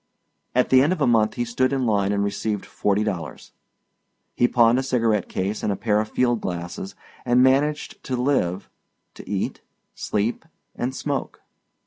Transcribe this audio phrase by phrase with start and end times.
[0.55, 3.51] At the end of a month he stood in line and received forty dollars.
[4.33, 8.67] He pawned a cigarette case and a pair of field glasses and managed to live
[9.13, 9.61] to eat,
[9.93, 10.43] sleep,
[10.75, 11.43] and smoke.